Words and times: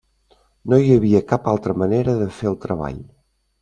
No 0.73 0.79
hi 0.85 0.89
havia 0.95 1.23
cap 1.33 1.47
altra 1.53 1.79
manera 1.85 2.19
de 2.25 2.33
fer 2.43 2.53
el 2.57 2.61
treball! 2.69 3.03